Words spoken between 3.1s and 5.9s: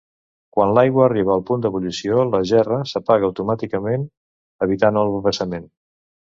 automàticament evitant el vessament.